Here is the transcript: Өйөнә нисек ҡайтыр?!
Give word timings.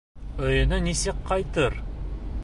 Өйөнә 0.45 0.79
нисек 0.87 1.21
ҡайтыр?! 1.29 1.77